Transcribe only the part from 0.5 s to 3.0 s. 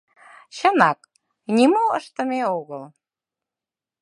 Чынак, нимо ыштыме огыл.